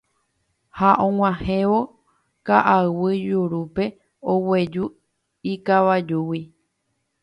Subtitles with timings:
[0.77, 1.79] Ha og̃uahẽvo
[2.47, 3.83] ka'aguy jurúpe
[4.33, 4.85] oguejy
[5.51, 6.41] ikavajúgui.